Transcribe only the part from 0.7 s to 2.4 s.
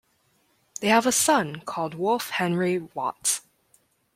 They have a son called Wolfe